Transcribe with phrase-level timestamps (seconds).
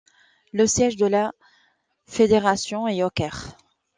[0.51, 1.31] Le siège de la
[2.07, 3.55] fédération est au Caire.